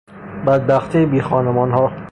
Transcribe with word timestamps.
بدبختی 0.47 1.05
بیخانمانها 1.05 1.91